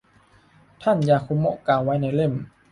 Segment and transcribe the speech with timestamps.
[0.83, 2.33] ท่านยาคุโมะกล่าวไว้ในเล่ม